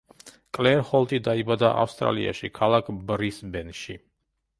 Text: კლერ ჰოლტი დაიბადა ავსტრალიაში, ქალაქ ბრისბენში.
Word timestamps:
კლერ 0.57 0.79
ჰოლტი 0.91 1.19
დაიბადა 1.27 1.69
ავსტრალიაში, 1.81 2.51
ქალაქ 2.61 2.89
ბრისბენში. 3.13 3.97